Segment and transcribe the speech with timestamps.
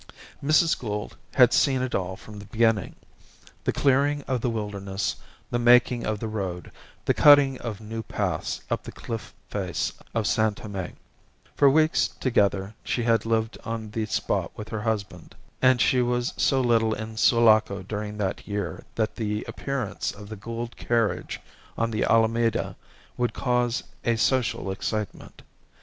[0.43, 0.79] Mrs.
[0.79, 2.95] Gould had seen it all from the beginning:
[3.65, 5.15] the clearing of the wilderness,
[5.51, 6.71] the making of the road,
[7.05, 10.93] the cutting of new paths up the cliff face of San Tome.
[11.55, 16.33] For weeks together she had lived on the spot with her husband; and she was
[16.35, 21.39] so little in Sulaco during that year that the appearance of the Gould carriage
[21.77, 22.75] on the Alameda
[23.17, 25.43] would cause a social excitement.